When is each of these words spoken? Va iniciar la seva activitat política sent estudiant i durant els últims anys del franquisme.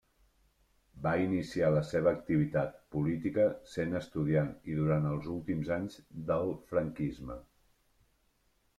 Va 1.07 1.11
iniciar 1.23 1.69
la 1.75 1.83
seva 1.89 2.13
activitat 2.21 2.81
política 2.97 3.47
sent 3.75 3.95
estudiant 4.01 4.51
i 4.73 4.81
durant 4.83 5.09
els 5.13 5.31
últims 5.37 5.73
anys 5.79 6.03
del 6.33 6.55
franquisme. 6.75 7.43